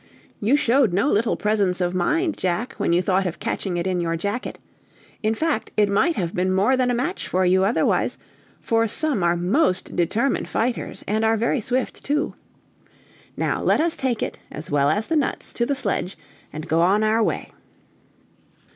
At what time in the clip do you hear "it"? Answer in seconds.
3.77-3.85, 5.77-5.89, 14.23-14.39